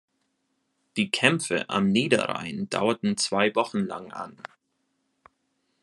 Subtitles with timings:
[0.97, 4.35] Die Kämpfe am Niederrhein dauerten zwei Wochen lang an.